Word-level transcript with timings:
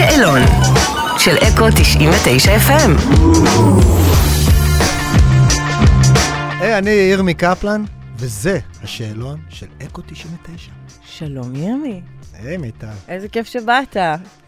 השאלון 0.00 0.40
של 1.18 1.36
אקו 1.36 1.66
99 1.74 2.56
FM. 2.56 3.14
היי, 6.60 6.78
אני 6.78 6.90
ירמי 6.90 7.34
קפלן, 7.34 7.84
וזה 8.16 8.58
השאלון 8.82 9.38
של 9.48 9.66
אקו 9.86 10.02
99. 10.06 10.70
שלום 11.04 11.54
ימי, 11.54 12.00
היי, 12.32 12.56
מיטל. 12.56 12.86
איזה 13.08 13.28
כיף 13.28 13.46
שבאת. 13.46 13.96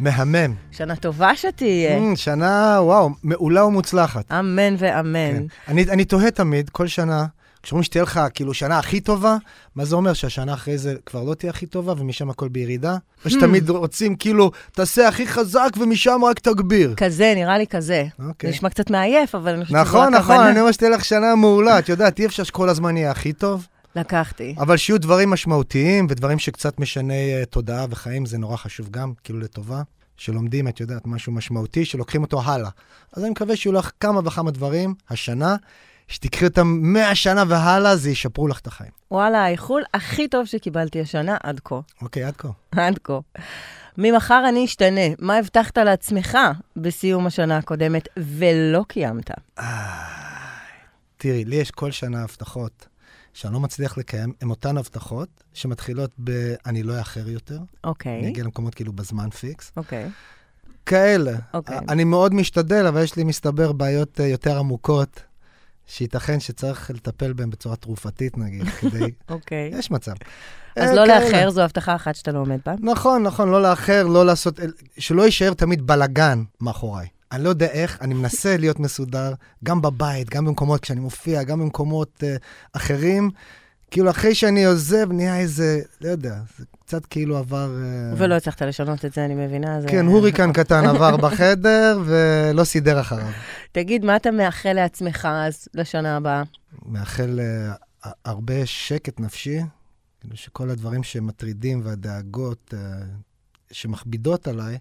מהמם. 0.00 0.54
שנה 0.72 0.96
טובה 0.96 1.36
שתהיה. 1.36 1.98
Mm, 1.98 2.16
שנה, 2.16 2.78
וואו, 2.80 3.10
מעולה 3.22 3.64
ומוצלחת. 3.64 4.32
אמן 4.32 4.76
כן. 4.78 4.84
ואמן. 4.84 5.46
אני, 5.68 5.82
אני 5.82 6.04
תוהה 6.04 6.30
תמיד, 6.30 6.70
כל 6.70 6.86
שנה, 6.86 7.26
כשאומרים 7.62 7.82
שתהיה 7.82 8.02
לך 8.02 8.20
כאילו 8.34 8.54
שנה 8.54 8.78
הכי 8.78 9.00
טובה, 9.00 9.36
מה 9.76 9.84
זה 9.84 9.96
אומר 9.96 10.12
שהשנה 10.12 10.54
אחרי 10.54 10.78
זה 10.78 10.94
כבר 11.06 11.22
לא 11.24 11.34
תהיה 11.34 11.50
הכי 11.50 11.66
טובה 11.66 11.94
ומשם 11.98 12.30
הכל 12.30 12.48
בירידה? 12.48 12.96
או 13.24 13.30
שתמיד 13.30 13.70
רוצים 13.70 14.16
כאילו, 14.16 14.50
תעשה 14.72 15.08
הכי 15.08 15.26
חזק 15.26 15.70
ומשם 15.80 16.20
רק 16.24 16.38
תגביר. 16.38 16.94
כזה, 16.96 17.32
נראה 17.36 17.58
לי 17.58 17.66
כזה. 17.66 18.06
אוקיי. 18.28 18.50
נשמע 18.50 18.70
קצת 18.70 18.90
מעייף, 18.90 19.34
אבל 19.34 19.54
אני 19.54 19.64
חושבת 19.64 19.86
שזו 19.86 19.90
נכון, 19.90 20.14
נכון, 20.14 20.14
הכוונה. 20.14 20.50
אני 20.50 20.60
אומר 20.60 20.72
שתהיה 20.72 20.90
לך 20.90 21.04
שנה 21.04 21.34
מעולה. 21.34 21.78
את 21.78 21.88
יודעת, 21.88 22.18
אי 22.18 22.26
אפשר 22.26 22.42
שכל 22.42 22.68
הזמן 22.68 22.96
יהיה 22.96 23.10
הכי 23.10 23.32
טוב, 23.32 23.66
לקחתי. 23.96 24.54
אבל 24.58 24.76
שיהיו 24.76 25.00
דברים 25.00 25.30
משמעותיים 25.30 26.06
ודברים 26.10 26.38
שקצת 26.38 26.80
משני 26.80 27.34
אה, 27.34 27.44
תודעה 27.44 27.86
וחיים, 27.90 28.26
זה 28.26 28.38
נורא 28.38 28.56
חשוב 28.56 28.90
גם, 28.90 29.12
כאילו 29.24 29.38
לטובה. 29.38 29.82
שלומדים, 30.16 30.68
את 30.68 30.80
יודעת, 30.80 31.06
משהו 31.06 31.32
משמעותי, 31.32 31.84
שלוקחים 31.84 32.22
אותו 32.22 32.42
הלאה. 32.42 32.70
אז 33.12 33.22
אני 33.22 33.30
מקווה 33.30 33.56
שיהיו 33.56 33.72
לך 33.72 33.90
כמה 34.00 34.20
וכמה 34.24 34.50
דברים 34.50 34.94
השנה, 35.10 35.56
שתקחי 36.10 36.44
אותם 36.44 36.66
מהשנה 36.82 37.44
והלאה, 37.48 37.96
זה 37.96 38.10
ישפרו 38.10 38.48
לך 38.48 38.60
את 38.60 38.66
החיים. 38.66 38.90
וואלה, 39.10 39.44
האיחול 39.44 39.82
הכי 39.94 40.28
טוב 40.28 40.46
שקיבלתי 40.46 41.00
השנה 41.00 41.36
עד 41.42 41.60
כה. 41.64 41.80
אוקיי, 42.02 42.24
עד 42.24 42.36
כה. 42.36 42.48
עד 42.72 42.98
כה. 43.04 43.18
ממחר 43.98 44.44
אני 44.48 44.64
אשתנה. 44.64 45.00
מה 45.18 45.36
הבטחת 45.36 45.78
לעצמך 45.78 46.38
בסיום 46.76 47.26
השנה 47.26 47.56
הקודמת 47.56 48.08
ולא 48.16 48.84
קיימת? 48.88 49.30
תראי, 51.16 51.44
לי 51.44 51.56
יש 51.56 51.70
כל 51.70 51.90
שנה 51.90 52.22
הבטחות 52.22 52.86
שאני 53.32 53.54
לא 53.54 53.60
מצליח 53.60 53.98
לקיים, 53.98 54.32
הן 54.40 54.50
אותן 54.50 54.76
הבטחות 54.78 55.28
שמתחילות 55.54 56.10
ב- 56.24 56.54
אני 56.66 56.82
לא 56.82 56.98
אאחר 56.98 57.28
יותר, 57.28 57.54
אני 57.56 57.64
אוקיי, 57.84 58.28
אגיע 58.28 58.44
למקומות 58.44 58.74
כאילו 58.74 58.92
בזמן 58.92 59.30
פיקס. 59.30 59.72
אוקיי. 59.76 60.08
כאלה. 60.86 61.32
אוקיי. 61.54 61.78
אני 61.88 62.04
מאוד 62.04 62.34
משתדל, 62.34 62.86
אבל 62.86 63.02
יש 63.02 63.16
לי, 63.16 63.24
מסתבר, 63.24 63.72
בעיות 63.72 64.20
אה, 64.20 64.26
יותר 64.26 64.58
עמוקות, 64.58 65.22
שייתכן 65.90 66.40
שצריך 66.40 66.90
לטפל 66.90 67.32
בהן 67.32 67.50
בצורה 67.50 67.76
תרופתית, 67.76 68.38
נגיד, 68.38 68.68
כדי... 68.80 69.12
אוקיי. 69.28 69.70
יש 69.72 69.90
מצב. 69.90 70.12
אז 70.76 70.90
אה, 70.90 70.94
לא 70.94 71.06
כאלה. 71.06 71.24
לאחר, 71.24 71.50
זו 71.50 71.62
הבטחה 71.62 71.94
אחת 71.94 72.14
שאתה 72.14 72.32
לא 72.32 72.38
עומד 72.38 72.58
בה. 72.66 72.74
נכון, 72.80 73.22
נכון, 73.22 73.50
לא 73.50 73.62
לאחר, 73.62 74.06
לא 74.06 74.26
לעשות, 74.26 74.60
שלא 74.98 75.22
יישאר 75.22 75.54
תמיד 75.54 75.86
בלגן 75.86 76.42
מאחוריי. 76.60 77.06
אני 77.32 77.44
לא 77.44 77.48
יודע 77.48 77.66
איך, 77.66 77.98
אני 78.00 78.14
מנסה 78.14 78.56
להיות 78.56 78.80
מסודר, 78.80 79.32
גם 79.64 79.82
בבית, 79.82 80.30
גם 80.30 80.44
במקומות, 80.44 80.80
כשאני 80.80 81.00
מופיע, 81.00 81.42
גם 81.42 81.60
במקומות 81.60 82.22
uh, 82.22 82.26
אחרים. 82.72 83.30
כאילו, 83.90 84.10
אחרי 84.10 84.34
שאני 84.34 84.64
עוזב, 84.64 85.12
נהיה 85.12 85.38
איזה, 85.38 85.80
לא 86.00 86.08
יודע, 86.08 86.34
זה 86.58 86.64
קצת 86.84 87.06
כאילו 87.06 87.36
עבר... 87.38 87.70
Uh, 88.12 88.14
ולא 88.18 88.34
הצלחת 88.34 88.62
לשנות 88.62 89.04
את 89.04 89.12
זה, 89.12 89.24
אני 89.24 89.34
מבינה. 89.34 89.80
זה- 89.80 89.88
כן, 89.88 90.06
הוריקן 90.06 90.52
קטן 90.52 90.84
עבר 90.84 91.16
בחדר, 91.16 91.98
ולא 92.04 92.64
סידר 92.64 93.00
אחריו. 93.00 93.26
תגיד, 93.72 94.04
מה 94.04 94.16
אתה 94.16 94.30
מאחל 94.30 94.72
לעצמך 94.72 95.28
אז 95.32 95.68
לשנה 95.74 96.16
הבאה? 96.16 96.42
מאחל 96.86 97.40
uh, 98.04 98.08
הרבה 98.24 98.66
שקט 98.66 99.20
נפשי, 99.20 99.60
כאילו 100.20 100.36
שכל 100.36 100.70
הדברים 100.70 101.02
שמטרידים 101.02 101.80
והדאגות 101.84 102.74
uh, 102.74 102.76
שמכבידות 103.72 104.48
עליי, 104.48 104.78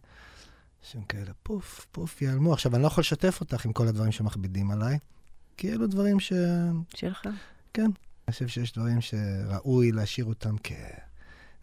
שהם 0.91 1.01
כאלה 1.01 1.31
פוף, 1.43 1.87
פוף, 1.91 2.21
ייעלמו. 2.21 2.53
עכשיו, 2.53 2.75
אני 2.75 2.81
לא 2.81 2.87
יכול 2.87 3.01
לשתף 3.01 3.37
אותך 3.41 3.65
עם 3.65 3.73
כל 3.73 3.87
הדברים 3.87 4.11
שמכבידים 4.11 4.71
עליי, 4.71 4.97
כי 5.57 5.71
אלו 5.71 5.87
דברים 5.87 6.19
ש... 6.19 6.33
שלך. 6.95 7.21
כן. 7.73 7.91
אני 8.29 8.33
חושב 8.33 8.47
שיש 8.47 8.73
דברים 8.73 9.01
שראוי 9.01 9.91
להשאיר 9.91 10.25
אותם 10.25 10.55
כ... 10.63 10.71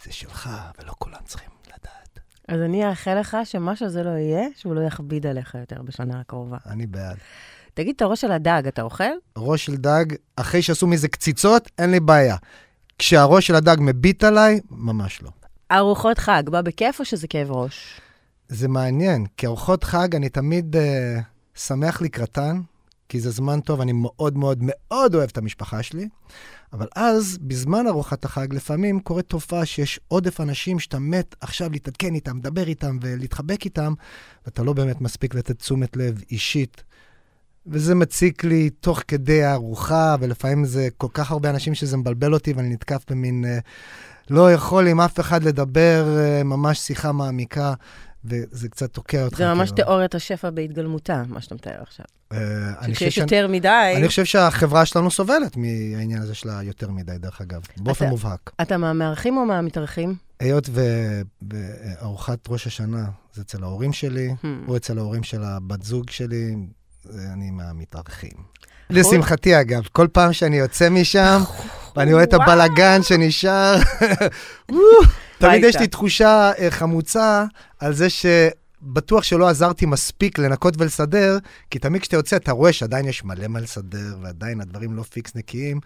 זה 0.05 0.13
שלך, 0.13 0.51
ולא 0.79 0.93
כולם 0.99 1.19
צריכים 1.25 1.51
לדעת. 1.67 2.19
אז 2.49 2.61
אני 2.61 2.89
אאחל 2.89 3.21
לך 3.21 3.37
שמה 3.45 3.77
שזה 3.77 4.03
לא 4.03 4.11
יהיה, 4.11 4.49
שהוא 4.57 4.75
לא 4.75 4.81
יכביד 4.81 5.27
עליך 5.27 5.55
יותר 5.55 5.83
בשנה 5.83 6.21
הקרובה. 6.21 6.57
אני 6.67 6.87
בעד. 6.87 7.17
תגיד, 7.75 7.95
את 7.97 8.03
הראש 8.03 8.21
של 8.21 8.33
הדג 8.33 8.63
אתה 8.69 8.83
אוכל? 8.83 9.05
ראש 9.39 9.67
של 9.67 9.77
דג, 9.77 10.05
אחרי 10.37 10.63
שעשו 10.63 10.87
מזה 10.87 11.09
קציצות, 11.09 11.71
אין 11.79 11.91
לי 11.91 12.01
בעיה. 12.01 12.37
כשהראש 12.99 13.47
של 13.47 13.55
הדג 13.55 13.77
מביט 13.81 14.25
עליי, 14.25 14.61
ממש 14.71 15.23
לא. 15.23 15.31
ארוחות 15.73 16.19
חג, 16.19 16.43
בא 16.47 16.63
בכיף 16.63 17.01
או 17.01 17.05
שזה 17.05 17.29
כאב 17.29 17.51
ראש? 17.51 18.01
זה 18.49 18.69
מעניין, 18.69 19.27
כי 19.37 19.47
ארוחות 19.47 19.85
חג 19.85 20.15
אני 20.17 20.29
תמיד 20.29 20.77
uh, 20.77 21.59
שמח 21.61 22.03
לקראתן, 22.03 22.61
כי 23.09 23.21
זה 23.21 23.31
זמן 23.31 23.61
טוב, 23.61 23.81
אני 23.81 23.93
מאוד 23.93 24.39
מאוד 24.39 24.59
מאוד 24.63 25.15
אוהב 25.15 25.29
את 25.33 25.39
המשפחה 25.39 25.83
שלי, 25.83 26.09
אבל 26.73 26.87
אז, 26.97 27.39
בזמן 27.41 27.87
ארוחת 27.87 28.25
החג, 28.25 28.55
לפעמים 28.55 29.01
קורית 29.01 29.27
תופעה 29.27 29.67
שיש 29.67 30.01
עודף 30.09 30.41
אנשים 30.41 30.79
שאתה 30.79 30.99
מת 30.99 31.35
עכשיו 31.41 31.71
להתעדכן 31.71 32.15
איתם, 32.15 32.39
לדבר 32.39 32.69
איתם 32.69 32.99
ולהתחבק 33.01 33.65
איתם, 33.65 33.95
ואתה 34.47 34.63
לא 34.63 34.73
באמת 34.73 35.01
מספיק 35.01 35.35
לתת 35.35 35.59
תשומת 35.59 35.97
לב 35.97 36.23
אישית. 36.31 36.85
וזה 37.67 37.95
מציק 37.95 38.45
לי 38.45 38.71
תוך 38.71 39.03
כדי 39.09 39.43
הארוחה, 39.43 40.17
ולפעמים 40.21 40.65
זה 40.65 40.89
כל 40.97 41.09
כך 41.13 41.31
הרבה 41.31 41.51
אנשים 41.51 41.75
שזה 41.75 41.97
מבלבל 41.97 42.35
אותי, 42.35 42.53
ואני 42.53 42.69
נתקף 42.69 43.05
במין... 43.11 43.45
Uh, 43.45 43.63
לא 44.31 44.53
יכול 44.53 44.89
עם 44.89 45.01
אף 45.01 45.21
אחד 45.21 45.43
לדבר, 45.43 46.07
uh, 46.17 46.45
ממש 46.45 46.79
שיחה 46.79 47.13
מעמיקה. 47.13 47.75
וזה 48.29 48.69
קצת 48.69 48.93
תוקע 48.93 49.25
אותך. 49.25 49.37
זה 49.39 49.55
ממש 49.55 49.71
כאילו. 49.71 49.77
תיאוריית 49.87 50.15
השפע 50.15 50.51
בהתגלמותה, 50.51 51.23
מה 51.29 51.41
שאתה 51.41 51.55
מתאר 51.55 51.83
עכשיו. 51.83 52.07
אה, 52.33 52.39
שאני- 52.95 53.11
יותר 53.25 53.49
מדי, 53.49 53.93
אני 53.97 54.09
חושב 54.09 54.25
שהחברה 54.25 54.87
שלנו 54.87 55.11
סובלת 55.11 55.57
מהעניין 55.57 56.23
הזה 56.23 56.35
שלה 56.35 56.63
יותר 56.63 56.91
מדי, 56.91 57.13
דרך 57.19 57.41
אגב, 57.41 57.61
באופן 57.77 58.07
מובהק. 58.09 58.51
אתה 58.63 58.77
מהמארחים 58.77 59.37
או 59.37 59.45
מהמתארחים? 59.45 60.15
היות 60.41 60.69
ובארוחת 61.43 62.39
ראש 62.49 62.67
השנה 62.67 63.05
זה 63.35 63.43
אצל 63.43 63.63
ההורים 63.63 63.93
שלי, 63.93 64.31
Hmm. 64.43 64.47
או 64.69 64.77
אצל 64.77 64.99
ההורים 64.99 65.23
של 65.23 65.43
הבת 65.43 65.83
זוג 65.83 66.11
שלי, 66.11 66.57
אני 67.33 67.51
מהמתארחים. 67.51 68.57
לשמחתי, 68.91 69.61
אגב, 69.61 69.83
כל 69.93 70.09
פעם 70.13 70.33
שאני 70.33 70.57
יוצא 70.57 70.91
משם, 70.91 71.41
ואני 71.97 72.13
רואה 72.13 72.25
את. 72.25 72.35
הבלגן 72.35 73.03
שנשאר, 73.03 73.77
תמיד 75.39 75.65
יש 75.65 75.77
לי 75.77 75.87
תחושה 75.87 76.53
אה, 76.59 76.71
חמוצה 76.71 77.45
על 77.79 77.93
זה 77.93 78.07
שבטוח 78.11 79.23
שלא 79.23 79.49
עזרתי 79.49 79.87
מספיק 79.87 80.39
לנקות 80.39 80.75
ולסדר, 80.79 81.39
כי 81.71 81.79
תמיד 81.79 82.03
כשאתה 82.03 82.17
יוצא 82.17 82.37
אתה 82.37 82.53
רואה 82.53 82.73
שעדיין 82.73 83.09
יש 83.09 83.25
מלא 83.25 83.49
מה 83.49 83.61
לסדר, 83.61 84.17
ועדיין 84.23 84.61
הדברים 84.61 84.97
לא 84.97 85.03
פיקס 85.03 85.35
נקיים, 85.35 85.81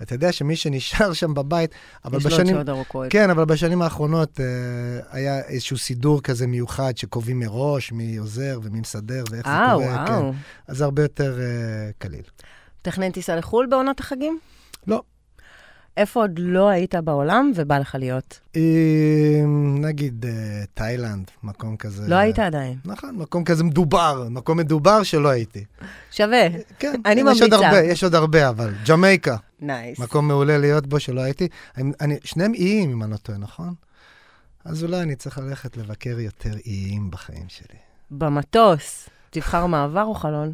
ואתה 0.00 0.14
יודע 0.14 0.32
שמי 0.32 0.56
שנשאר 0.56 1.12
שם 1.12 1.34
בבית, 1.34 1.70
אבל 2.04 2.18
יש 2.18 2.24
לו 2.24 2.30
עוד 2.30 2.40
בשנים... 2.40 2.56
שעות 2.56 2.68
ארוכות. 2.68 3.06
כן, 3.10 3.30
אבל 3.30 3.44
בשנים 3.44 3.82
האחרונות 3.82 4.40
אה, 4.40 4.46
היה 5.10 5.40
איזשהו 5.40 5.78
סידור 5.78 6.22
כזה 6.22 6.46
מיוחד 6.46 6.96
שקובעים 6.96 7.38
מראש 7.38 7.92
מי 7.92 8.16
עוזר 8.16 8.60
ומי 8.62 8.80
מסדר 8.80 9.24
ואיך 9.30 9.46
זה 9.46 9.52
אה, 9.52 9.72
קורה. 9.74 10.06
כן. 10.06 10.12
וואו. 10.12 10.32
אז 10.68 10.76
זה 10.76 10.84
הרבה 10.84 11.02
יותר 11.02 11.38
אה, 11.40 11.90
קליל. 11.98 12.22
תכנן 12.82 13.10
טיסה 13.10 13.36
לחו"ל 13.36 13.66
בעונת 13.66 14.00
החגים? 14.00 14.38
לא. 14.86 15.02
איפה 15.96 16.20
עוד 16.20 16.30
לא 16.38 16.68
היית 16.68 16.94
בעולם 16.94 17.52
ובא 17.54 17.78
לך 17.78 17.96
להיות? 17.98 18.40
אה, 18.56 19.42
נגיד 19.80 20.26
אה, 20.26 20.64
תאילנד, 20.74 21.30
מקום 21.42 21.76
כזה... 21.76 22.08
לא 22.08 22.14
היית 22.14 22.38
עדיין. 22.38 22.78
נכון, 22.84 23.16
מקום 23.16 23.44
כזה 23.44 23.64
מדובר, 23.64 24.26
מקום 24.30 24.58
מדובר 24.58 25.02
שלא 25.02 25.28
הייתי. 25.28 25.64
שווה. 26.10 26.46
כן, 26.78 27.00
אני 27.06 27.20
יש 27.20 27.26
עוד 27.26 27.50
ממליצה. 27.50 27.56
הרבה, 27.68 27.80
יש 27.80 28.04
עוד 28.04 28.14
הרבה, 28.14 28.48
אבל 28.48 28.74
ג'מייקה, 28.88 29.36
נייס. 29.60 29.98
מקום 29.98 30.28
מעולה 30.28 30.58
להיות 30.58 30.86
בו 30.86 31.00
שלא 31.00 31.20
הייתי. 31.20 31.48
שניהם 32.24 32.54
איים, 32.54 32.90
אם 32.90 33.02
אני 33.02 33.10
לא 33.10 33.16
טועה, 33.16 33.38
נכון? 33.38 33.74
אז 34.64 34.84
אולי 34.84 35.00
אני 35.00 35.16
צריך 35.16 35.38
ללכת 35.38 35.76
לבקר 35.76 36.20
יותר 36.20 36.54
איים 36.66 37.10
בחיים 37.10 37.46
שלי. 37.48 37.78
במטוס, 38.10 39.08
תבחר 39.30 39.66
מעבר 39.66 40.02
או 40.04 40.14
חלון? 40.14 40.52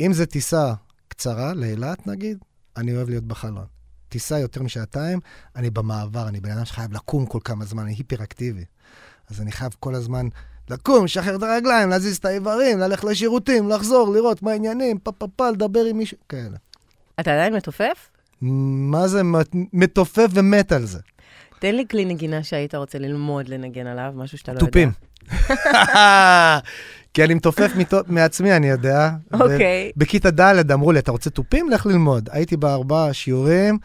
אם 0.00 0.12
זו 0.12 0.26
טיסה 0.26 0.74
קצרה, 1.08 1.54
לאילת 1.54 2.06
נגיד, 2.06 2.38
אני 2.76 2.96
אוהב 2.96 3.08
להיות 3.08 3.24
בחלון. 3.24 3.75
טיסה 4.08 4.38
יותר 4.38 4.62
משעתיים, 4.62 5.20
אני 5.56 5.70
במעבר, 5.70 6.28
אני 6.28 6.40
בן 6.40 6.50
אדם 6.50 6.64
שחייב 6.64 6.92
לקום 6.92 7.26
כל 7.26 7.38
כמה 7.44 7.64
זמן, 7.64 7.82
אני 7.82 7.94
היפר-אקטיבי. 7.94 8.64
אז 9.30 9.40
אני 9.40 9.52
חייב 9.52 9.74
כל 9.80 9.94
הזמן 9.94 10.28
לקום, 10.70 11.04
לשחרר 11.04 11.36
את 11.36 11.42
הרגליים, 11.42 11.88
להזיז 11.90 12.16
את 12.16 12.24
האיברים, 12.24 12.78
ללכת 12.78 13.04
לשירותים, 13.04 13.68
לחזור, 13.68 14.12
לראות 14.14 14.42
מה 14.42 14.50
העניינים, 14.50 14.98
פה 14.98 15.12
פה 15.12 15.26
פה, 15.36 15.50
לדבר 15.50 15.80
עם 15.84 15.98
מישהו, 15.98 16.16
כאלה. 16.28 16.56
אתה 17.20 17.32
עדיין 17.32 17.54
מתופף? 17.54 18.08
מה 18.42 19.08
זה 19.08 19.22
מת- 19.22 19.50
מתופף 19.72 20.26
ומת 20.34 20.72
על 20.72 20.84
זה? 20.86 20.98
תן 21.58 21.74
לי 21.74 21.84
כלי 21.90 22.04
נגינה 22.04 22.42
שהיית 22.42 22.74
רוצה 22.74 22.98
ללמוד 22.98 23.48
לנגן 23.48 23.86
עליו, 23.86 24.12
משהו 24.16 24.38
שאתה 24.38 24.52
לא 24.52 24.58
יודע. 24.58 24.66
תופים. 24.66 24.92
כי 27.16 27.24
אני 27.24 27.34
מתופף 27.34 27.72
מתו- 27.76 28.00
מעצמי, 28.06 28.56
אני 28.56 28.68
יודע. 28.68 29.10
אוקיי. 29.32 29.92
בכיתה 29.96 30.30
ד' 30.30 30.70
אמרו 30.72 30.92
לי, 30.92 30.98
אתה 30.98 31.10
רוצה 31.12 31.30
תופים? 31.30 31.70
לך 31.70 31.86
ללמוד. 31.86 32.28
הייתי 32.32 32.56
בארבעה 32.56 33.12
שיעורים, 33.12 33.78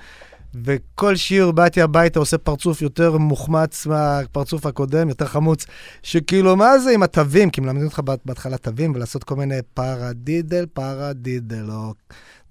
וכל 0.65 1.15
שיעור 1.15 1.51
באתי 1.51 1.81
הביתה 1.81 2.19
עושה 2.19 2.37
פרצוף 2.37 2.81
יותר 2.81 3.17
מוחמץ 3.17 3.85
מהפרצוף 3.85 4.65
הקודם, 4.65 5.09
יותר 5.09 5.25
חמוץ, 5.25 5.65
שכאילו, 6.03 6.55
מה 6.55 6.79
זה 6.79 6.91
עם 6.91 7.03
התווים? 7.03 7.49
כי 7.49 7.61
מלמדים 7.61 7.85
אותך 7.85 8.01
בהתחלה 8.25 8.57
תווים 8.57 8.91
ולעשות 8.95 9.23
כל 9.23 9.35
מיני 9.35 9.59
פרדידל, 9.73 10.65
פרדידל, 10.73 11.71
או 11.71 11.93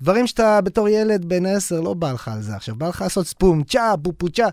דברים 0.02 0.26
שאתה 0.26 0.60
בתור 0.60 0.88
ילד 0.88 1.24
בן 1.24 1.46
עשר 1.46 1.80
לא 1.80 1.94
בא 1.94 2.12
לך 2.12 2.28
על 2.28 2.42
זה 2.42 2.56
עכשיו, 2.56 2.74
בא 2.74 2.88
לך 2.88 3.02
לעשות 3.02 3.26
ספום, 3.26 3.62
צ'ה, 3.64 3.94
פופו 4.02 4.28
צ'ה. 4.28 4.48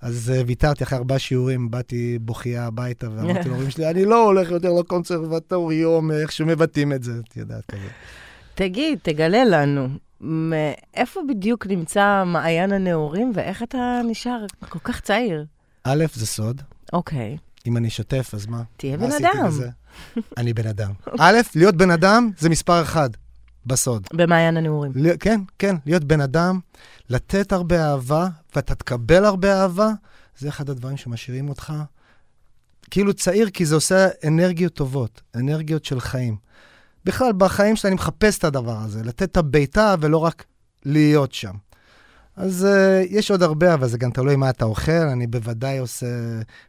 אז 0.00 0.32
uh, 0.34 0.44
ויתרתי 0.46 0.84
אחרי 0.84 0.98
ארבעה 0.98 1.18
שיעורים, 1.18 1.70
באתי 1.70 2.18
בוכייה 2.20 2.66
הביתה 2.66 3.06
ואמרתי 3.16 3.48
להורים 3.48 3.70
שלי, 3.70 3.90
אני 3.90 4.04
לא 4.04 4.24
הולך 4.24 4.50
יותר 4.50 4.72
לקונסרבטוריום, 4.72 6.10
איך 6.10 6.32
שמבטאים 6.32 6.92
את 6.92 7.02
זה, 7.02 7.12
את 7.28 7.36
יודעת 7.36 7.64
כזה. 7.66 7.88
תגיד, 8.54 8.98
תגלה 9.02 9.44
לנו, 9.44 9.88
איפה 10.94 11.20
בדיוק 11.28 11.66
נמצא 11.66 12.22
מעיין 12.26 12.72
הנעורים 12.72 13.32
ואיך 13.34 13.62
אתה 13.62 14.00
נשאר 14.08 14.46
כל 14.68 14.78
כך 14.78 15.00
צעיר? 15.00 15.44
א', 15.84 16.04
זה 16.14 16.26
סוד. 16.26 16.62
אוקיי. 16.92 17.36
אם 17.66 17.76
אני 17.76 17.88
אשתף, 17.88 18.30
אז 18.34 18.46
מה? 18.46 18.62
תהיה 18.76 18.96
מה 18.96 19.06
בן 19.06 19.12
אדם. 19.12 19.50
אני 20.38 20.52
בן 20.52 20.66
אדם. 20.66 20.92
א', 21.18 21.36
להיות 21.54 21.76
בן 21.76 21.90
אדם 21.90 22.30
זה 22.38 22.48
מספר 22.48 22.82
אחד 22.82 23.10
בסוד. 23.66 24.06
במעיין 24.12 24.56
הנעורים. 24.56 24.92
ל- 24.94 25.16
כן, 25.20 25.40
כן, 25.58 25.76
להיות 25.86 26.04
בן 26.04 26.20
אדם, 26.20 26.60
לתת 27.10 27.52
הרבה 27.52 27.84
אהבה, 27.90 28.28
ואתה 28.56 28.74
תקבל 28.74 29.24
הרבה 29.24 29.62
אהבה, 29.62 29.90
זה 30.38 30.48
אחד 30.48 30.70
הדברים 30.70 30.96
שמשאירים 30.96 31.48
אותך 31.48 31.72
כאילו 32.90 33.14
צעיר, 33.14 33.50
כי 33.50 33.66
זה 33.66 33.74
עושה 33.74 34.08
אנרגיות 34.26 34.74
טובות, 34.74 35.22
אנרגיות 35.34 35.84
של 35.84 36.00
חיים. 36.00 36.36
בכלל, 37.04 37.32
בחיים 37.32 37.76
שלי 37.76 37.88
אני 37.88 37.94
מחפש 37.94 38.38
את 38.38 38.44
הדבר 38.44 38.78
הזה, 38.78 39.02
לתת 39.02 39.22
את 39.22 39.36
הביתה 39.36 39.94
ולא 40.00 40.18
רק 40.18 40.44
להיות 40.84 41.32
שם. 41.32 41.54
אז 42.36 42.66
uh, 42.66 43.06
יש 43.10 43.30
עוד 43.30 43.42
הרבה, 43.42 43.74
אבל 43.74 43.88
זה 43.88 43.98
גם 43.98 44.10
תלוי 44.10 44.36
מה 44.36 44.50
אתה 44.50 44.64
אוכל. 44.64 44.92
אני 44.92 45.26
בוודאי 45.26 45.78
עושה 45.78 46.06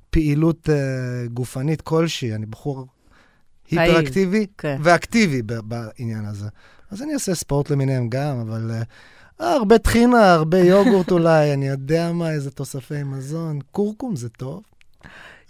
פעילות 0.09 0.69
uh, 0.69 1.29
גופנית 1.33 1.81
כלשהי. 1.81 2.35
אני 2.35 2.45
בחור 2.45 2.87
היפראקטיבי 3.71 4.45
כן. 4.57 4.77
ואקטיבי 4.83 5.41
בעניין 5.41 6.25
הזה. 6.25 6.47
אז 6.91 7.01
אני 7.01 7.13
אעשה 7.13 7.35
ספורט 7.35 7.69
למיניהם 7.69 8.09
גם, 8.09 8.39
אבל 8.39 8.71
uh, 8.81 9.43
הרבה 9.43 9.77
טחינה, 9.77 10.33
הרבה 10.33 10.59
יוגורט 10.59 11.11
אולי, 11.11 11.51
אני 11.53 11.67
יודע 11.67 12.11
מה, 12.11 12.31
איזה 12.31 12.51
תוספי 12.51 13.03
מזון. 13.03 13.59
כורכום 13.71 14.15
זה 14.15 14.29
טוב. 14.29 14.63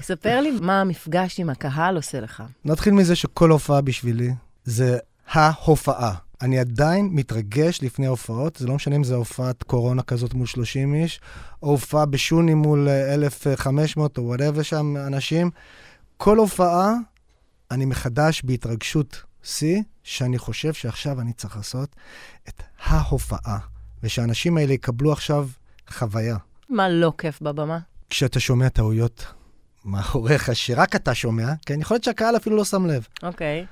ספר 0.01 0.41
לי 0.41 0.51
מה 0.61 0.81
המפגש 0.81 1.39
עם 1.39 1.49
הקהל 1.49 1.95
עושה 1.95 2.19
לך. 2.19 2.43
נתחיל 2.65 2.93
מזה 2.93 3.15
שכל 3.15 3.51
הופעה 3.51 3.81
בשבילי 3.81 4.31
זה 4.65 4.97
ההופעה. 5.31 6.13
אני 6.41 6.59
עדיין 6.59 7.09
מתרגש 7.11 7.79
לפני 7.81 8.05
הופעות, 8.05 8.55
זה 8.55 8.67
לא 8.67 8.75
משנה 8.75 8.95
אם 8.95 9.03
זו 9.03 9.15
הופעת 9.15 9.63
קורונה 9.63 10.01
כזאת 10.01 10.33
מול 10.33 10.47
30 10.47 10.93
איש, 10.93 11.21
או 11.63 11.69
הופעה 11.69 12.05
בשוני 12.05 12.53
מול 12.53 12.87
אה, 12.89 13.13
1,500 13.13 14.17
או 14.17 14.23
וואטאבר 14.23 14.61
שם 14.61 14.97
אנשים. 15.07 15.49
כל 16.17 16.37
הופעה, 16.37 16.93
אני 17.71 17.85
מחדש 17.85 18.41
בהתרגשות 18.43 19.23
שיא, 19.47 19.81
שאני 20.03 20.37
חושב 20.37 20.73
שעכשיו 20.73 21.21
אני 21.21 21.33
צריך 21.33 21.57
לעשות 21.57 21.95
את 22.49 22.63
ההופעה, 22.83 23.57
ושהאנשים 24.03 24.57
האלה 24.57 24.73
יקבלו 24.73 25.11
עכשיו 25.11 25.47
חוויה. 25.89 26.37
מה 26.69 26.89
לא 26.89 27.13
כיף 27.17 27.41
בבמה? 27.41 27.79
כשאתה 28.09 28.39
שומע 28.39 28.69
טעויות 28.69 29.25
מאחוריך, 29.85 30.55
שרק 30.55 30.95
אתה 30.95 31.15
שומע, 31.15 31.53
כן? 31.65 31.81
יכול 31.81 31.95
להיות 31.95 32.03
שהקהל 32.03 32.35
אפילו 32.35 32.57
לא 32.57 32.65
שם 32.65 32.85
לב. 32.85 33.07
אוקיי. 33.23 33.65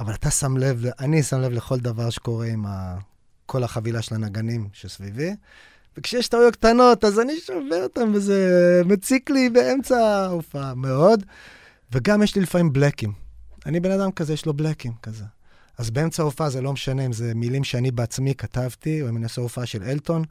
אבל 0.00 0.14
אתה 0.14 0.30
שם 0.30 0.56
לב, 0.56 0.84
אני 1.00 1.22
שם 1.22 1.40
לב 1.40 1.52
לכל 1.52 1.78
דבר 1.78 2.10
שקורה 2.10 2.46
עם 2.46 2.66
ה... 2.66 2.98
כל 3.46 3.64
החבילה 3.64 4.02
של 4.02 4.14
הנגנים 4.14 4.68
שסביבי, 4.72 5.34
וכשיש 5.96 6.28
טעויות 6.28 6.56
קטנות, 6.56 7.04
אז 7.04 7.20
אני 7.20 7.32
שובר 7.40 7.82
אותם, 7.82 8.12
וזה 8.14 8.82
מציק 8.86 9.30
לי 9.30 9.50
באמצע 9.50 9.96
ההופעה 9.96 10.74
מאוד. 10.74 11.24
וגם 11.92 12.22
יש 12.22 12.36
לי 12.36 12.42
לפעמים 12.42 12.72
בלקים. 12.72 13.29
אני 13.66 13.80
בן 13.80 13.90
אדם 13.90 14.12
כזה, 14.12 14.32
יש 14.32 14.46
לו 14.46 14.54
בלקים 14.54 14.92
כזה. 15.02 15.24
אז 15.78 15.90
באמצע 15.90 16.22
ההופעה 16.22 16.50
זה 16.50 16.60
לא 16.60 16.72
משנה 16.72 17.06
אם 17.06 17.12
זה 17.12 17.34
מילים 17.34 17.64
שאני 17.64 17.90
בעצמי 17.90 18.34
כתבתי, 18.34 19.02
או 19.02 19.08
אם 19.08 19.16
אני 19.16 19.24
עושה 19.24 19.40
הופעה 19.40 19.66
של 19.66 19.82
אלטון, 19.82 20.24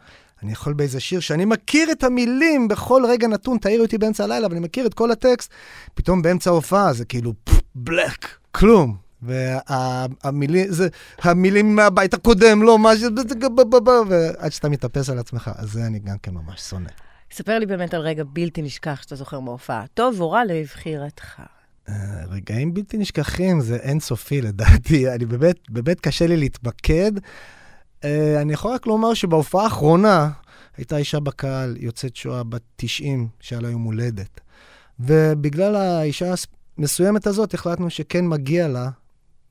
אני 0.43 0.51
יכול 0.51 0.73
באיזה 0.73 0.99
שיר 0.99 1.19
שאני 1.19 1.45
מכיר 1.45 1.91
את 1.91 2.03
המילים 2.03 2.67
בכל 2.67 3.03
רגע 3.07 3.27
נתון, 3.27 3.57
תעירי 3.57 3.81
אותי 3.81 3.97
באמצע 3.97 4.23
הלילה, 4.23 4.47
אבל 4.47 4.55
אני 4.55 4.65
מכיר 4.65 4.85
את 4.85 4.93
כל 4.93 5.11
הטקסט, 5.11 5.51
פתאום 5.93 6.21
באמצע 6.21 6.49
ההופעה 6.49 6.93
זה 6.93 7.05
כאילו 7.05 7.33
בלק, 7.75 8.27
כלום. 8.51 8.97
והמילים, 9.21 10.71
זה, 10.71 10.87
המילים 11.21 11.75
מהבית 11.75 12.13
הקודם, 12.13 12.63
לא, 12.63 12.79
מה 12.79 12.97
ש... 12.97 12.99
ועד 14.07 14.51
שאתה 14.51 14.69
מתאפס 14.69 15.09
על 15.09 15.19
עצמך, 15.19 15.51
אז 15.55 15.71
זה 15.71 15.85
אני 15.85 15.99
גם 15.99 16.17
כן 16.23 16.33
ממש 16.33 16.61
שונא. 16.61 16.89
ספר 17.31 17.59
לי 17.59 17.65
באמת 17.65 17.93
על 17.93 18.01
רגע 18.01 18.23
בלתי 18.33 18.61
נשכח 18.61 19.01
שאתה 19.01 19.15
זוכר 19.15 19.39
מההופעה. 19.39 19.85
טוב 19.93 20.21
או 20.21 20.31
רע 20.31 20.45
לבחירתך. 20.45 21.41
רגעים 22.29 22.73
בלתי 22.73 22.97
נשכחים 22.97 23.61
זה 23.61 23.75
אינסופי 23.75 24.41
לדעתי, 24.41 25.09
אני 25.13 25.25
באמת, 25.25 25.57
באמת 25.69 25.99
קשה 25.99 26.27
לי 26.27 26.37
להתמקד. 26.37 27.11
אה, 28.03 28.41
אני 28.41 28.53
יכול 28.53 28.73
רק 28.73 28.87
לומר 28.87 29.13
שבהופעה 29.13 29.63
האחרונה 29.63 30.31
הייתה 30.77 30.97
אישה 30.97 31.19
בקהל, 31.19 31.77
יוצאת 31.79 32.15
שואה 32.15 32.43
בת 32.43 32.61
90, 32.75 33.27
שהיה 33.39 33.61
לה 33.61 33.69
יום 33.69 33.83
הולדת. 33.83 34.39
ובגלל 34.99 35.75
האישה 35.75 36.33
המסוימת 36.77 37.27
הזאת 37.27 37.53
החלטנו 37.53 37.89
שכן 37.89 38.27
מגיע 38.27 38.67
לה, 38.67 38.89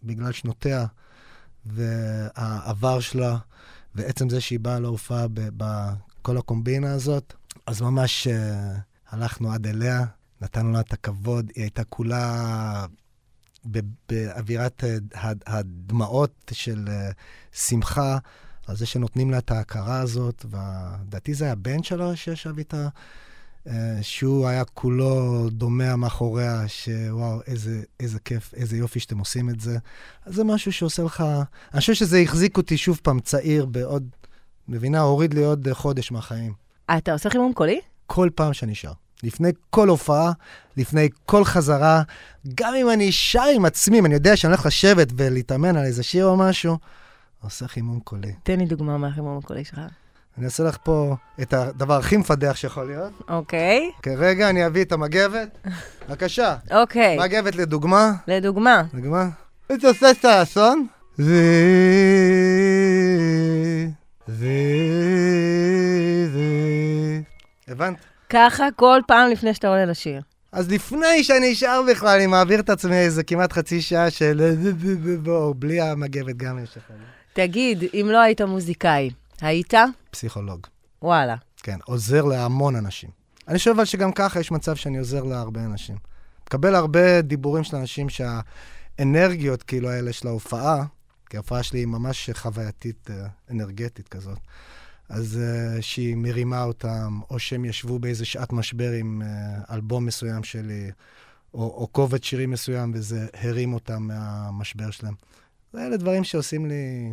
בגלל 0.03 0.33
שנותיה 0.33 0.87
והעבר 1.67 3.01
שלה, 3.01 3.37
ועצם 3.95 4.29
זה 4.29 4.41
שהיא 4.41 4.61
באה 4.61 4.81
להופעה 4.81 5.27
בכל 5.33 6.37
הקומבינה 6.37 6.93
הזאת, 6.93 7.35
אז 7.67 7.81
ממש 7.81 8.27
uh, 8.27 8.31
הלכנו 9.11 9.53
עד 9.53 9.67
אליה, 9.67 10.05
נתנו 10.41 10.73
לה 10.73 10.81
את 10.81 10.93
הכבוד, 10.93 11.51
היא 11.55 11.65
הייתה 11.65 11.85
כולה 11.85 12.87
באווירת 14.09 14.85
הדמעות 15.47 16.53
של 16.53 16.85
uh, 16.87 17.15
שמחה 17.59 18.19
על 18.67 18.77
זה 18.77 18.87
שנותנים 18.87 19.31
לה 19.31 19.39
את 19.39 19.51
ההכרה 19.51 20.01
הזאת, 20.01 20.45
ולדעתי 20.51 21.35
זה 21.35 21.45
היה 21.45 21.53
הבן 21.53 21.83
שלה 21.83 22.17
שישב 22.17 22.59
איתה. 22.59 22.89
Uh, 23.67 23.71
שהוא 24.03 24.47
היה 24.47 24.65
כולו 24.65 25.47
דומע 25.51 25.97
מאחוריה, 25.97 26.69
שוואו, 26.69 27.41
איזה, 27.47 27.83
איזה 28.01 28.19
כיף, 28.19 28.55
איזה 28.55 28.77
יופי 28.77 29.01
שאתם 29.01 29.19
עושים 29.19 29.51
את 29.51 29.61
זה. 29.61 29.79
אז 30.27 30.35
זה 30.35 30.45
משהו 30.45 30.73
שעושה 30.73 31.03
לך... 31.03 31.25
אני 31.73 31.81
חושב 31.81 31.95
שזה 31.95 32.19
החזיק 32.19 32.57
אותי 32.57 32.77
שוב 32.77 33.01
פעם 33.03 33.21
צעיר 33.21 33.67
בעוד... 33.67 34.09
מבינה? 34.69 35.01
הוריד 35.01 35.35
לי 35.35 35.45
עוד 35.45 35.69
חודש 35.73 36.13
מהחיים. 36.13 36.53
אתה 36.99 37.13
עושה 37.13 37.31
חימום 37.31 37.53
קולי? 37.53 37.81
כל 38.07 38.29
פעם 38.35 38.53
שאני 38.53 38.75
שר. 38.75 38.93
לפני 39.23 39.49
כל 39.71 39.89
הופעה, 39.89 40.33
לפני 40.77 41.09
כל 41.27 41.45
חזרה, 41.45 42.03
גם 42.55 42.75
אם 42.75 42.91
אני 42.91 43.13
שר 43.13 43.45
עם 43.55 43.65
עצמי, 43.65 43.99
אם 43.99 44.07
אני 44.07 44.15
יודע 44.15 44.37
שאני 44.37 44.53
הולך 44.53 44.67
לשבת 44.67 45.09
ולהתאמן 45.17 45.77
על 45.77 45.85
איזה 45.85 46.03
שיר 46.03 46.27
או 46.27 46.37
משהו, 46.37 46.79
עושה 47.43 47.69
חימום 47.69 48.01
קולי. 48.01 48.33
תן 48.43 48.59
לי 48.59 48.67
דוגמה 48.67 48.99
מהחימום 48.99 49.39
הקולי 49.39 49.65
שלך. 49.65 49.81
אני 50.39 50.45
אעשה 50.47 50.63
לך 50.63 50.77
פה 50.83 51.17
את 51.43 51.53
הדבר 51.53 51.99
הכי 51.99 52.17
מפדח 52.17 52.57
שיכול 52.57 52.85
להיות. 52.85 53.13
אוקיי. 53.29 53.91
כרגע 54.03 54.51
אני 54.51 54.67
אביא 54.67 54.85
את 54.85 54.93
המגבת. 54.93 55.59
בבקשה. 56.09 56.57
אוקיי. 56.71 57.19
מגבת 57.19 57.55
לדוגמה. 57.57 58.13
לדוגמה. 58.29 58.83
לדוגמה. 58.95 59.29
זה 59.81 59.89
עושה 59.89 60.11
את 60.11 60.25
האסון. 60.25 60.87
זה... 61.17 61.35
זה... 64.27 64.53
זה... 66.33 67.21
הבנת? 67.69 67.97
ככה 68.31 68.69
כל 68.77 69.01
פעם 69.07 69.31
לפני 69.31 69.55
שאתה 69.55 69.69
עולה 69.69 69.85
לשיר. 69.85 70.23
אז 70.53 70.71
לפני 70.71 71.25
שאני 71.25 71.53
אשאר 71.53 71.81
בכלל, 71.91 72.17
אני 72.17 72.27
מעביר 72.27 72.61
את 72.61 72.71
עצמי 72.71 72.97
איזה 72.97 73.25
כמעט 73.25 73.53
חצי 73.53 73.81
שעה 73.81 74.11
של... 74.11 74.55
בואו, 75.23 75.55
בלי 75.55 75.81
המגבת 75.81 76.37
גם 76.37 76.59
יש 76.63 76.77
לך. 76.77 76.85
תגיד, 77.33 77.85
אם 77.95 78.09
לא 78.13 78.19
היית 78.19 78.41
מוזיקאי, 78.41 79.11
היית? 79.41 79.75
פסיכולוג. 80.11 80.67
וואלה. 81.03 81.37
כן, 81.63 81.79
עוזר 81.85 82.25
להמון 82.25 82.77
אנשים. 82.77 83.11
אני 83.49 83.59
חושב 83.59 83.71
אבל 83.71 83.85
שגם 83.85 84.13
ככה 84.13 84.41
יש 84.41 84.51
מצב 84.51 84.77
שאני 84.77 84.99
עוזר 84.99 85.23
להרבה 85.23 85.65
אנשים. 85.65 85.97
מקבל 86.47 86.75
הרבה 86.75 87.21
דיבורים 87.21 87.65
של 87.65 87.77
אנשים 87.77 88.07
שהאנרגיות, 88.09 89.63
כאילו, 89.63 89.91
האלה 89.91 90.13
של 90.13 90.29
ההופעה, 90.29 90.85
כי 91.31 91.37
ההופעה 91.37 91.63
שלי 91.63 91.79
היא 91.79 91.87
ממש 91.87 92.31
חווייתית, 92.33 93.11
אנרגטית 93.51 94.09
כזאת. 94.09 94.39
אז 95.09 95.41
uh, 95.41 95.83
שהיא 95.83 96.17
מרימה 96.17 96.63
אותם, 96.63 97.21
או 97.31 97.39
שהם 97.39 97.65
ישבו 97.65 97.99
באיזה 97.99 98.25
שעת 98.25 98.53
משבר 98.53 98.91
עם 98.91 99.23
uh, 99.23 99.75
אלבום 99.75 100.07
מסוים 100.07 100.45
שלי, 100.45 100.91
או, 101.55 101.63
או 101.63 101.87
קובץ 101.87 102.25
שירים 102.25 102.51
מסוים, 102.51 102.93
וזה 102.95 103.27
הרים 103.35 103.75
אותם 103.75 104.03
מהמשבר 104.03 104.91
שלהם. 104.91 105.15
זה 105.73 105.87
אלה 105.87 105.97
דברים 105.97 106.25
שעושים 106.25 106.67
לי 106.67 107.13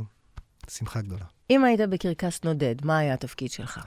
שמחה 0.69 1.01
גדולה. 1.01 1.25
אם 1.49 1.63
היית 1.63 1.79
בקרקס 1.89 2.39
נודד, 2.43 2.75
מה 2.83 2.97
היה 2.97 3.13
התפקיד 3.13 3.51
שלך? 3.51 3.85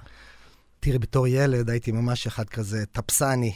תראי, 0.81 0.99
בתור 0.99 1.27
ילד 1.27 1.71
הייתי 1.71 1.93
ממש 1.93 2.27
אחד 2.27 2.45
כזה 2.49 2.87
טפסני, 2.87 3.53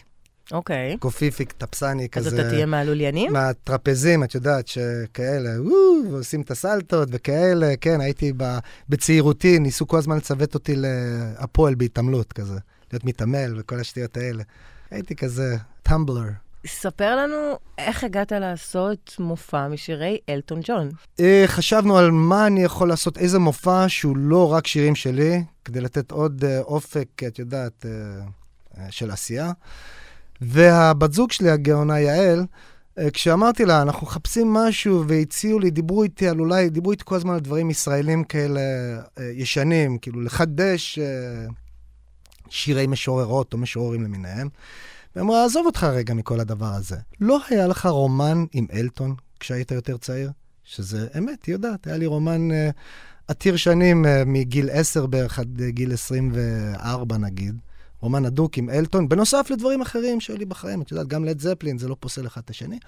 אוקיי. 0.53 0.97
קופיפיק, 0.99 1.53
טפסני 1.53 2.03
אז 2.03 2.09
כזה. 2.11 2.41
אתה 2.41 2.49
תהיה 2.51 2.67
מהלוליינים? 2.67 3.33
מהטרפזים, 3.33 4.25
את 4.25 4.35
יודעת, 4.35 4.69
שכאלה, 4.69 5.51
וואו, 5.63 6.13
ועושים 6.13 6.41
את 6.41 6.51
הסלטות 6.51 7.09
וכאלה, 7.13 7.77
כן, 7.81 8.01
הייתי 8.01 8.33
ב, 8.37 8.59
בצעירותי, 8.89 9.59
ניסו 9.59 9.87
כל 9.87 9.99
הזמן 9.99 10.17
לצוות 10.17 10.55
אותי 10.55 10.75
להפועל 10.77 11.75
בהתעמלות 11.75 12.33
כזה, 12.33 12.59
להיות 12.93 13.05
מתעמל 13.05 13.55
וכל 13.57 13.81
השטויות 13.81 14.17
האלה. 14.17 14.43
הייתי 14.91 15.17
כזה 15.17 15.57
טמבלר. 15.83 16.23
ספר 16.67 17.17
לנו 17.17 17.59
איך 17.79 18.05
הגעת 18.05 18.33
לעשות 18.33 19.17
מופע 19.19 19.69
משירי 19.69 20.19
אלטון 20.29 20.61
ג'ון. 20.65 20.91
אה, 21.21 21.45
חשבנו 21.47 21.99
על 21.99 22.11
מה 22.11 22.47
אני 22.47 22.65
יכול 22.65 22.89
לעשות, 22.89 23.19
איזה 23.19 23.39
מופע 23.39 23.85
שהוא 23.89 24.17
לא 24.17 24.53
רק 24.53 24.67
שירים 24.67 24.95
שלי, 24.95 25.45
כדי 25.65 25.81
לתת 25.81 26.11
עוד 26.11 26.45
אה, 26.45 26.61
אופק, 26.61 27.09
את 27.27 27.39
יודעת, 27.39 27.87
אה, 27.87 28.87
של 28.91 29.11
עשייה. 29.11 29.53
והבת 30.41 31.12
זוג 31.12 31.33
שלי, 31.33 31.51
הגאונה 31.51 32.01
יעל, 32.01 32.47
אה, 32.99 33.11
כשאמרתי 33.11 33.65
לה, 33.65 33.83
אנחנו 33.83 34.07
מחפשים 34.07 34.53
משהו, 34.53 35.05
והציעו 35.09 35.59
לי, 35.59 35.71
דיברו 35.71 36.03
איתי 36.03 36.29
על 36.29 36.41
אולי, 36.41 36.71
דיברו 36.71 36.93
איתי 36.93 37.03
כל 37.07 37.15
הזמן 37.15 37.35
על 37.35 37.41
דברים 37.41 37.71
ישראלים 37.71 38.25
כאלה 38.25 38.61
אה, 39.19 39.31
ישנים, 39.35 39.99
כאילו 39.99 40.21
לחדש 40.21 40.99
אה, 40.99 41.47
שירי 42.49 42.87
משוררות 42.87 43.53
או 43.53 43.59
משוררים 43.59 44.03
למיניהם. 44.03 44.49
והיא 45.15 45.25
אמרה, 45.25 45.45
עזוב 45.45 45.67
אותך 45.67 45.85
רגע 45.85 46.15
מכל 46.15 46.41
הדבר 46.41 46.73
הזה. 46.75 46.97
לא 47.21 47.39
היה 47.49 47.67
לך 47.67 47.87
רומן 47.87 48.45
עם 48.53 48.67
אלטון 48.73 49.15
כשהיית 49.41 49.71
יותר 49.71 49.97
צעיר? 49.97 50.31
שזה 50.65 51.07
אמת, 51.19 51.45
היא 51.45 51.53
יודעת, 51.53 51.87
היה 51.87 51.97
לי 51.97 52.07
רומן 52.07 52.49
עתיר 53.29 53.57
שנים 53.57 54.05
מגיל 54.27 54.71
10 54.73 55.07
בערך 55.07 55.39
עד 55.39 55.61
אה, 55.62 55.71
גיל 55.71 55.93
24 55.93 57.19
נגיד. 57.19 57.55
רומן 58.03 58.25
הדוק 58.25 58.59
עם 58.59 58.71
אלטון, 58.71 59.09
בנוסף 59.09 59.47
לדברים 59.51 59.83
אחרים 59.83 60.21
שהיו 60.21 60.39
לי 60.39 60.45
בחיים. 60.45 60.83
את 60.83 60.91
יודעת, 60.91 61.07
גם 61.07 61.25
לד 61.25 61.41
זפלין, 61.41 61.79
זה 61.79 61.89
לא 61.89 61.97
פוסל 62.01 62.27
אחד 62.27 62.41
את 62.45 62.51
השני. 62.51 62.79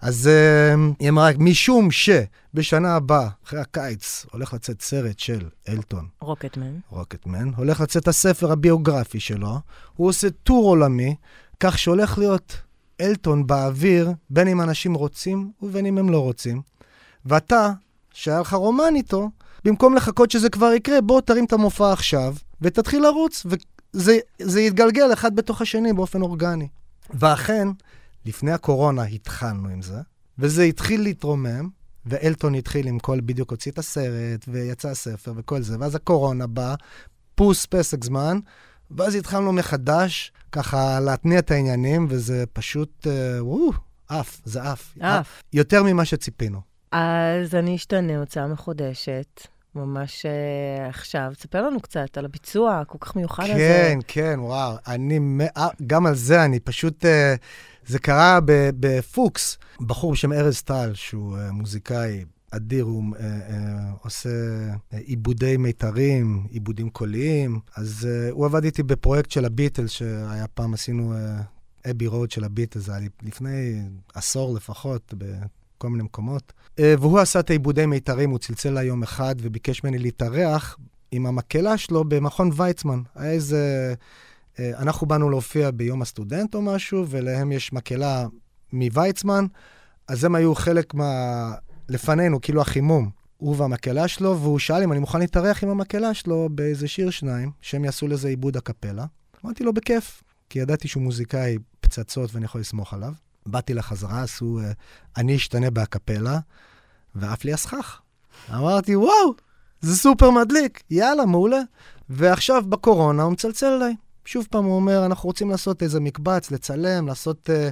אז 0.00 0.30
uh, 0.30 0.94
היא 1.00 1.08
אמרה, 1.08 1.30
משום 1.38 1.88
שבשנה 1.90 2.96
הבאה, 2.96 3.28
אחרי 3.46 3.60
הקיץ, 3.60 4.26
הולך 4.32 4.54
לצאת 4.54 4.82
סרט 4.82 5.18
של 5.18 5.48
אלטון, 5.68 6.06
רוקטמן. 6.20 6.78
רוקטמן, 6.90 7.50
הולך 7.56 7.80
לצאת 7.80 8.08
הספר 8.08 8.52
הביוגרפי 8.52 9.20
שלו, 9.20 9.58
הוא 9.96 10.08
עושה 10.08 10.30
טור 10.30 10.68
עולמי, 10.68 11.14
כך 11.60 11.78
שהולך 11.78 12.18
להיות 12.18 12.56
אלטון 13.00 13.46
באוויר, 13.46 14.12
בין 14.30 14.48
אם 14.48 14.60
אנשים 14.60 14.94
רוצים 14.94 15.50
ובין 15.62 15.86
אם 15.86 15.98
הם 15.98 16.10
לא 16.10 16.18
רוצים. 16.18 16.62
ואתה, 17.26 17.72
שהיה 18.12 18.40
לך 18.40 18.52
רומן 18.52 18.96
איתו, 18.96 19.30
במקום 19.64 19.94
לחכות 19.94 20.30
שזה 20.30 20.50
כבר 20.50 20.72
יקרה, 20.72 21.00
בוא 21.00 21.20
תרים 21.20 21.44
את 21.44 21.52
המופע 21.52 21.92
עכשיו, 21.92 22.34
ותתחיל 22.60 23.02
לרוץ, 23.02 23.46
וזה 23.94 24.18
זה 24.42 24.60
יתגלגל 24.60 25.12
אחד 25.12 25.36
בתוך 25.36 25.60
השני 25.60 25.92
באופן 25.92 26.22
אורגני. 26.22 26.68
ואכן, 27.10 27.68
לפני 28.26 28.52
הקורונה 28.52 29.02
התחלנו 29.02 29.68
עם 29.68 29.82
זה, 29.82 29.98
וזה 30.38 30.62
התחיל 30.62 31.02
להתרומם, 31.02 31.68
ואלטון 32.06 32.54
התחיל 32.54 32.86
עם 32.86 32.98
כל, 32.98 33.20
בדיוק 33.20 33.50
הוציא 33.50 33.72
את 33.72 33.78
הסרט, 33.78 34.44
ויצא 34.48 34.88
הספר 34.88 35.32
וכל 35.36 35.62
זה, 35.62 35.76
ואז 35.80 35.94
הקורונה 35.94 36.46
באה, 36.46 36.74
פוס 37.34 37.66
פסק 37.66 38.04
זמן, 38.04 38.38
ואז 38.90 39.14
התחלנו 39.14 39.52
מחדש, 39.52 40.32
ככה 40.52 41.00
להתניע 41.00 41.38
את 41.38 41.50
העניינים, 41.50 42.06
וזה 42.10 42.44
פשוט, 42.52 43.06
אה, 43.06 43.44
וואו, 43.44 43.72
עף, 44.08 44.40
זה 44.44 44.62
עף. 44.62 44.94
עף. 45.00 45.42
יותר 45.52 45.82
ממה 45.82 46.04
שציפינו. 46.04 46.60
אז 46.92 47.54
אני 47.54 47.76
אשתנה 47.76 48.18
הוצאה 48.18 48.46
מחודשת, 48.46 49.40
ממש 49.74 50.26
uh, 50.26 50.88
עכשיו. 50.88 51.32
תספר 51.36 51.66
לנו 51.66 51.80
קצת 51.80 52.18
על 52.18 52.24
הביצוע 52.24 52.80
הכל 52.80 52.98
כך 53.00 53.16
מיוחד 53.16 53.42
הזה. 53.44 53.54
כן, 53.54 53.98
כן, 54.08 54.36
וואו. 54.40 54.76
אני, 54.86 55.18
מא- 55.18 55.68
גם 55.86 56.06
על 56.06 56.14
זה 56.14 56.44
אני 56.44 56.60
פשוט, 56.60 57.04
אה, 57.04 57.34
זה 57.86 57.98
קרה 57.98 58.38
בפוקס. 58.80 59.58
בחור 59.80 60.12
בשם 60.12 60.32
ארז 60.32 60.62
טל, 60.62 60.90
שהוא 60.94 61.36
אה, 61.38 61.52
מוזיקאי 61.52 62.24
אדיר, 62.50 62.84
הוא 62.84 63.04
אה, 63.20 63.24
אה, 63.24 63.90
עושה 64.02 64.28
אה, 64.92 64.98
עיבודי 64.98 65.56
מיתרים, 65.56 66.46
עיבודים 66.50 66.90
קוליים. 66.90 67.60
אז 67.76 68.08
אה, 68.10 68.30
הוא 68.30 68.46
עבד 68.46 68.64
איתי 68.64 68.82
בפרויקט 68.82 69.30
של 69.30 69.44
הביטלס, 69.44 69.90
שהיה 69.90 70.46
פעם, 70.54 70.74
עשינו 70.74 71.14
אה, 71.14 71.40
Abbey 71.90 72.06
Road 72.06 72.30
של 72.30 72.44
הביטלס, 72.44 72.84
זה 72.84 72.94
היה 72.94 73.08
לפני 73.22 73.82
עשור 74.14 74.54
לפחות, 74.54 75.14
בכל 75.84 75.90
מיני 75.90 76.02
מקומות. 76.02 76.52
אה, 76.78 76.94
והוא 76.98 77.18
עשה 77.18 77.40
את 77.40 77.50
העיבודי 77.50 77.86
מיתרים, 77.86 78.30
הוא 78.30 78.38
צלצל 78.38 78.68
אליי 78.68 78.86
יום 78.86 79.02
אחד 79.02 79.34
וביקש 79.42 79.84
ממני 79.84 79.98
להתארח 79.98 80.78
עם 81.10 81.26
המקהלה 81.26 81.78
שלו 81.78 82.04
במכון 82.04 82.50
ויצמן. 82.56 83.02
היה 83.14 83.32
איזה... 83.32 83.94
אה, 84.58 84.70
אנחנו 84.78 85.06
באנו 85.06 85.30
להופיע 85.30 85.70
ביום 85.70 86.02
הסטודנט 86.02 86.54
או 86.54 86.62
משהו, 86.62 87.06
ולהם 87.08 87.52
יש 87.52 87.72
מקהלה 87.72 88.26
מוויצמן, 88.72 89.46
אז 90.08 90.24
הם 90.24 90.34
היו 90.34 90.54
חלק 90.54 90.94
מה... 90.94 91.52
לפנינו, 91.88 92.40
כאילו 92.40 92.60
החימום. 92.60 93.10
הוא 93.36 93.56
והמקהלה 93.58 94.08
שלו, 94.08 94.38
והוא 94.40 94.58
שאל 94.58 94.82
אם 94.82 94.92
אני 94.92 95.00
מוכן 95.00 95.18
להתארח 95.18 95.64
עם 95.64 95.70
המקהלה 95.70 96.14
שלו 96.14 96.48
באיזה 96.52 96.88
שיר 96.88 97.10
שניים, 97.10 97.50
שהם 97.60 97.84
יעשו 97.84 98.08
לזה 98.08 98.28
עיבוד 98.28 98.56
הקפלה. 98.56 99.06
אמרתי 99.44 99.64
לו, 99.64 99.72
בכיף, 99.72 100.22
כי 100.50 100.58
ידעתי 100.58 100.88
שהוא 100.88 101.02
מוזיקאי 101.02 101.58
פצצות 101.80 102.34
ואני 102.34 102.44
יכול 102.44 102.60
לסמוך 102.60 102.94
עליו. 102.94 103.12
באתי 103.46 103.74
לחזרה, 103.74 104.22
עשו 104.22 104.60
אה, 104.60 104.72
אני 105.16 105.36
אשתנה 105.36 105.70
בהקפלה, 105.70 106.38
ועף 107.14 107.44
לי 107.44 107.52
הסכך. 107.52 108.00
אמרתי, 108.54 108.96
וואו, 108.96 109.34
זה 109.80 109.96
סופר 109.96 110.30
מדליק, 110.30 110.82
יאללה, 110.90 111.26
מעולה. 111.26 111.60
ועכשיו 112.08 112.62
בקורונה 112.68 113.22
הוא 113.22 113.32
מצלצל 113.32 113.66
אליי. 113.66 113.94
שוב 114.24 114.46
פעם 114.50 114.64
הוא 114.64 114.76
אומר, 114.76 115.06
אנחנו 115.06 115.26
רוצים 115.26 115.50
לעשות 115.50 115.82
איזה 115.82 116.00
מקבץ, 116.00 116.50
לצלם, 116.50 117.06
לעשות 117.06 117.50
אה, 117.50 117.70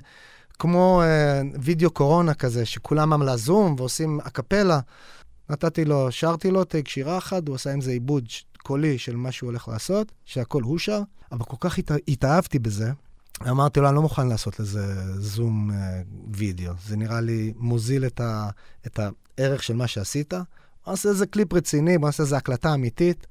כמו 0.58 1.02
אה, 1.02 1.42
וידאו 1.60 1.90
קורונה 1.90 2.34
כזה, 2.34 2.66
שכולם 2.66 3.22
על 3.22 3.28
הזום 3.28 3.74
ועושים 3.78 4.20
אקפלה. 4.20 4.80
נתתי 5.50 5.84
לו, 5.84 6.12
שרתי 6.12 6.50
לו 6.50 6.64
טייק 6.64 6.88
שירה 6.88 7.18
אחת, 7.18 7.48
הוא 7.48 7.54
עשה 7.54 7.72
עם 7.72 7.80
זה 7.80 7.90
עיבוד 7.90 8.24
קולי 8.62 8.98
של 8.98 9.16
מה 9.16 9.32
שהוא 9.32 9.50
הולך 9.50 9.68
לעשות, 9.68 10.12
שהכל 10.24 10.62
הוא 10.62 10.78
שר, 10.78 11.00
אבל 11.32 11.44
כל 11.44 11.56
כך 11.60 11.78
הת... 11.78 11.90
התאהבתי 12.08 12.58
בזה, 12.58 12.92
אמרתי 13.50 13.80
לו, 13.80 13.88
אני 13.88 13.96
לא 13.96 14.02
מוכן 14.02 14.28
לעשות 14.28 14.60
לזה 14.60 14.94
זום 15.20 15.70
אה, 15.70 16.02
וידאו. 16.34 16.72
זה 16.86 16.96
נראה 16.96 17.20
לי 17.20 17.52
מוזיל 17.56 18.06
את, 18.06 18.20
ה... 18.20 18.48
את 18.86 19.00
הערך 19.38 19.62
של 19.62 19.74
מה 19.74 19.86
שעשית. 19.86 20.34
בוא 20.34 20.92
נעשה 20.92 21.08
איזה 21.08 21.26
קליפ 21.26 21.52
רציני, 21.52 21.98
בוא 21.98 22.08
נעשה 22.08 22.22
איזה 22.22 22.36
הקלטה 22.36 22.74
אמיתית. 22.74 23.26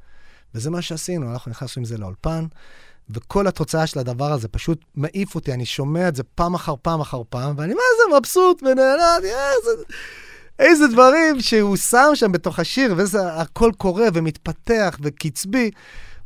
וזה 0.55 0.69
מה 0.69 0.81
שעשינו, 0.81 1.31
אנחנו 1.31 1.51
נכנסנו 1.51 1.79
עם 1.79 1.85
זה 1.85 1.97
לאולפן, 1.97 2.45
וכל 3.09 3.47
התוצאה 3.47 3.87
של 3.87 3.99
הדבר 3.99 4.31
הזה 4.31 4.47
פשוט 4.47 4.85
מעיף 4.95 5.35
אותי, 5.35 5.53
אני 5.53 5.65
שומע 5.65 6.07
את 6.07 6.15
זה 6.15 6.23
פעם 6.23 6.53
אחר 6.53 6.73
פעם 6.81 7.01
אחר 7.01 7.21
פעם, 7.29 7.55
ואני 7.57 7.73
מה 7.73 7.81
זה 7.97 8.17
מבסוט 8.17 8.63
ונהנה, 8.63 9.15
איזה, 9.17 9.83
איזה 10.59 10.87
דברים 10.87 11.41
שהוא 11.41 11.77
שם 11.77 12.11
שם 12.13 12.31
בתוך 12.31 12.59
השיר, 12.59 12.93
ואיזה 12.97 13.33
הכל 13.33 13.71
קורה 13.77 14.07
ומתפתח 14.13 14.97
וקצבי. 15.01 15.71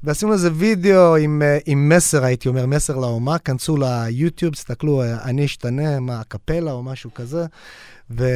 ועשינו 0.05 0.33
איזה 0.33 0.49
וידאו 0.53 1.15
עם, 1.15 1.41
אה, 1.41 1.57
עם 1.65 1.89
מסר, 1.89 2.23
הייתי 2.23 2.49
אומר, 2.49 2.65
מסר 2.65 2.97
לאומה, 2.97 3.37
כנסו 3.37 3.77
ליוטיוב, 3.77 4.53
תסתכלו, 4.53 5.01
אה, 5.01 5.23
אני 5.23 5.45
אשתנה, 5.45 5.99
מה, 5.99 6.19
הקפלה 6.19 6.71
או 6.71 6.83
משהו 6.83 7.13
כזה. 7.13 7.45
ו... 8.11 8.27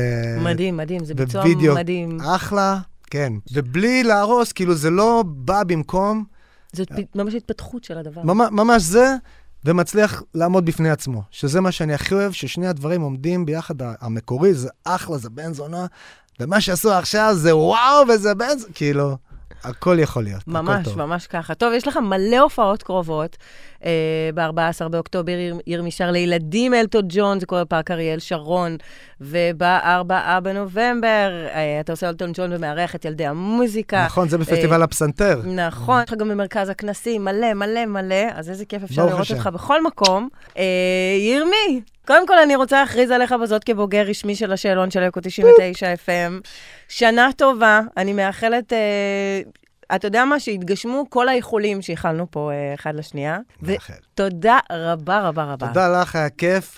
מדהים, 0.44 0.78
מדהים, 0.78 1.06
זה 1.06 1.14
ביצוע 1.14 1.42
ווידאו 1.42 1.76
מדהים. 1.76 2.22
אחלה, 2.22 2.80
כן. 3.10 3.34
ובלי 3.54 4.04
להרוס, 4.04 4.52
כאילו 4.52 4.76
זה 4.76 4.90
לא 4.90 5.24
בא 5.28 5.64
במקום, 5.64 6.24
זאת 6.74 6.92
ממש 7.16 7.34
התפתחות 7.34 7.84
של 7.84 7.98
הדבר. 7.98 8.22
ממש, 8.24 8.48
ממש 8.52 8.84
זה, 8.84 9.16
ומצליח 9.66 10.24
לעמוד 10.36 10.66
בפני 10.66 10.90
עצמו. 10.90 11.24
שזה 11.32 11.62
מה 11.62 11.72
שאני 11.72 11.94
הכי 11.94 12.14
אוהב, 12.14 12.32
ששני 12.32 12.68
הדברים 12.68 13.02
עומדים 13.02 13.46
ביחד. 13.46 13.76
המקורי 13.80 14.54
זה 14.54 14.70
אחלה, 14.84 15.18
זה 15.18 15.30
בן 15.30 15.54
זונה, 15.54 15.86
ומה 16.40 16.62
שעשו 16.62 16.92
עכשיו 16.92 17.36
זה 17.38 17.56
וואו, 17.56 18.08
וזה 18.08 18.36
בן 18.36 18.58
זונה, 18.58 18.74
כאילו, 18.74 19.18
הכל 19.64 19.98
יכול 20.00 20.24
להיות, 20.24 20.42
הכל 20.42 20.52
ממש, 20.52 20.86
טוב. 20.86 20.98
ממש 20.98 21.28
ככה. 21.28 21.54
טוב, 21.54 21.74
יש 21.74 21.88
לך 21.88 21.98
מלא 21.98 22.38
הופעות 22.40 22.84
קרובות. 22.84 23.38
אה, 23.86 23.90
ב-14 24.36 24.88
באוקטובר, 24.88 25.32
עיר- 25.34 25.56
עיר 25.66 25.84
משאר 25.84 26.12
לילדים 26.12 26.74
אלטון 26.74 27.02
ג'ון, 27.10 27.40
זה 27.40 27.46
קורה 27.46 27.64
בפארק 27.64 27.92
אריאל 27.92 28.20
שרון, 28.20 28.78
וב-4 29.22 30.04
בנובמבר, 30.44 31.08
אה, 31.54 31.80
אתה 31.80 31.94
עושה 31.94 32.10
אלטון 32.10 32.32
ג'ון 32.34 32.54
ומארח 32.54 32.96
את 32.96 33.06
ילדי 33.06 33.26
המוזיקה. 33.26 34.06
נכון, 34.06 34.30
זה 34.30 34.38
בפסטיבל 34.38 34.84
הפסנתר. 34.84 35.42
נכון, 35.46 36.02
יש 36.04 36.14
לך 36.14 36.18
גם 36.18 36.30
במרכז 36.30 36.70
הכנסים, 36.70 37.26
מלא, 37.26 37.54
מלא, 37.54 37.86
מלא, 37.86 38.26
אז 38.34 38.50
איזה 38.50 38.66
כיף 38.66 38.84
אפשר 38.84 39.06
לראות 39.06 39.20
השם. 39.22 39.36
אותך 39.36 39.48
בכל 39.54 39.84
מקום. 39.84 40.30
אה, 40.58 40.64
ירמי, 41.20 41.82
קודם 42.10 42.28
כל 42.28 42.40
אני 42.40 42.56
רוצה 42.56 42.80
להכריז 42.80 43.12
עליך 43.12 43.32
בזאת 43.32 43.64
כבוגר 43.64 44.02
רשמי 44.02 44.36
של 44.36 44.52
השאלון 44.52 44.92
של 44.92 45.00
אקו 45.00 45.20
99 45.24 45.94
FM. 45.94 46.48
שנה 46.88 47.30
טובה, 47.38 47.82
אני 47.98 48.14
מאחלת, 48.14 48.74
אה, 48.74 49.42
אתה 49.96 50.08
יודע 50.08 50.26
מה, 50.26 50.40
שהתגשמו 50.40 51.06
כל 51.10 51.30
האיחולים 51.30 51.82
שאיחלנו 51.82 52.32
פה 52.32 52.52
אה, 52.52 52.74
אחד 52.74 52.96
לשנייה. 52.96 53.38
מאחל. 53.62 53.94
ותודה 54.14 54.60
רבה 54.72 55.20
רבה 55.28 55.44
רבה. 55.44 55.68
תודה 55.68 56.02
לך, 56.02 56.16
היה 56.16 56.30
כיף. 56.30 56.78